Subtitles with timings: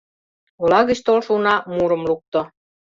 [0.61, 2.41] Ола гыч толшо уна мурым лукто.